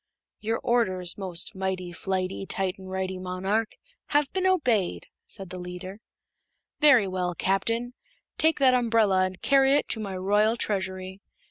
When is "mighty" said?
1.53-1.91